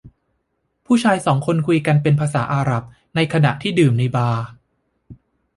[0.85, 2.83] ผู้ชายสองคนคุยกันเป็นภาษาอาหรับ
[3.15, 4.45] ในขณะที่ดื่มในบาร์